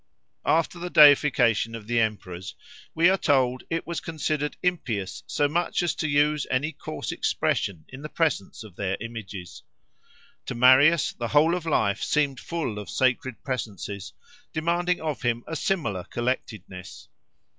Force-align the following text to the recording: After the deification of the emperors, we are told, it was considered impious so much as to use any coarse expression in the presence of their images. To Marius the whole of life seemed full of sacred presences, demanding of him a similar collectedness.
After 0.47 0.79
the 0.79 0.89
deification 0.89 1.75
of 1.75 1.85
the 1.85 1.99
emperors, 1.99 2.55
we 2.95 3.07
are 3.07 3.19
told, 3.19 3.61
it 3.69 3.85
was 3.85 3.99
considered 3.99 4.57
impious 4.63 5.21
so 5.27 5.47
much 5.47 5.83
as 5.83 5.93
to 5.93 6.09
use 6.09 6.47
any 6.49 6.71
coarse 6.71 7.11
expression 7.11 7.85
in 7.87 8.01
the 8.01 8.09
presence 8.09 8.63
of 8.63 8.75
their 8.75 8.97
images. 8.99 9.61
To 10.47 10.55
Marius 10.55 11.13
the 11.13 11.27
whole 11.27 11.53
of 11.53 11.67
life 11.67 12.01
seemed 12.01 12.39
full 12.39 12.79
of 12.79 12.89
sacred 12.89 13.43
presences, 13.43 14.13
demanding 14.53 14.99
of 14.99 15.21
him 15.21 15.43
a 15.45 15.55
similar 15.55 16.05
collectedness. 16.05 17.07